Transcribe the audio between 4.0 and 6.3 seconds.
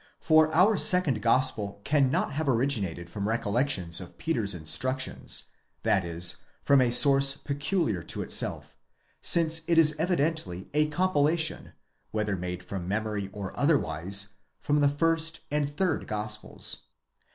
of Peter's instructions, i.e.,